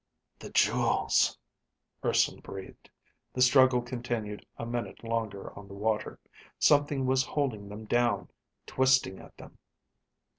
[0.39, 1.37] "The jewels,"
[2.03, 2.89] Urson breathed.
[3.33, 6.17] The struggle continued a minute longer on the water.
[6.57, 8.29] Something was holding them down,
[8.65, 9.59] twisting at them.